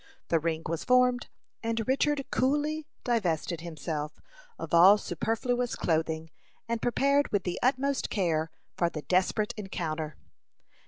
The 0.29 0.39
ring 0.39 0.63
was 0.67 0.83
formed, 0.83 1.27
and 1.61 1.87
Richard 1.87 2.25
coolly 2.31 2.87
divested 3.03 3.61
himself 3.61 4.19
of 4.57 4.73
all 4.73 4.97
superfluous 4.97 5.75
clothing, 5.75 6.31
and 6.67 6.81
prepared 6.81 7.31
with 7.31 7.43
the 7.43 7.59
utmost 7.61 8.09
care 8.09 8.49
for 8.75 8.89
the 8.89 9.03
desperate 9.03 9.53
encounter. 9.57 10.15